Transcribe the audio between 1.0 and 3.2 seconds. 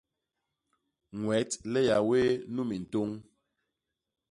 Ñwet le Yahwéh nu mintôñ.